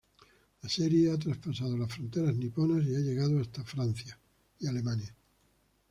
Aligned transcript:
La 0.63 0.67
serie 0.67 1.11
ha 1.11 1.17
traspasado 1.19 1.77
las 1.77 1.93
fronteras 1.93 2.35
niponas 2.35 2.83
y 2.87 2.95
ha 2.95 2.99
llegado 3.01 3.39
hasta 3.39 3.63
Francia, 3.63 4.17
Alemania. 4.67 5.15